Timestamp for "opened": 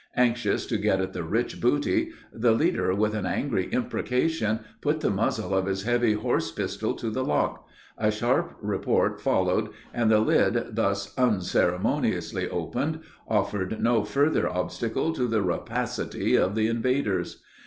12.49-13.01